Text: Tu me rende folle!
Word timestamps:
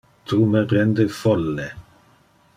Tu 0.29 0.39
me 0.53 0.63
rende 0.71 1.05
folle! 1.19 1.69